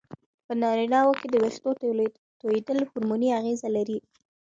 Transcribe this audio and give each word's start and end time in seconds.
په 0.45 0.53
نارینه 0.61 0.99
وو 1.05 1.13
کې 1.19 1.27
وېښتو 1.41 1.69
توېیدل 2.41 2.77
هورموني 2.89 3.29
اغېزه 3.39 3.67
لري. 3.75 3.99